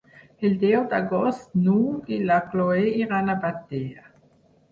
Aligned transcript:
El 0.47 0.53
deu 0.61 0.85
d'agost 0.93 1.51
n'Hug 1.65 2.09
i 2.17 2.17
na 2.31 2.39
Cloè 2.53 2.87
iran 3.05 3.29
a 3.29 3.35
Batea. 3.45 4.09